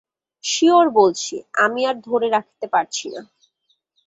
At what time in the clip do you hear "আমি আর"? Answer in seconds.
1.57-1.95